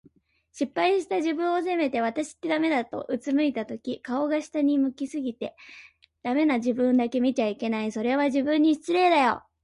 [0.51, 5.55] 失敗した自分を責めて、「わたしってダメだ」と俯いたとき、顔が下を向き過ぎて、
[6.23, 7.91] “ダメ”な自分だけ見ちゃいけない。
[7.91, 9.43] それは、自分に失礼だよ。